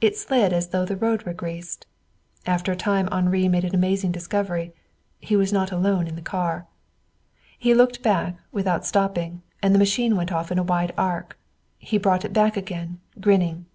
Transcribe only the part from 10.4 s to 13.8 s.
in a wide arc. He brought it back again, grinning.